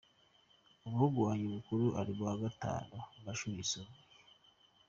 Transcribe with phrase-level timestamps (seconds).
[0.85, 4.07] umuhungu wanjye mukuru ari mu wa gatanu mu mashuri yisumbuye.